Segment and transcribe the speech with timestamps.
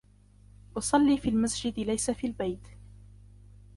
[0.77, 2.67] أصلي في المسجد ليس في البيت.